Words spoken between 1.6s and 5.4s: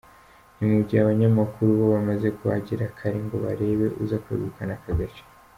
bo bamaze kuhagera kare ngo barebe uza kwegukana aka gace.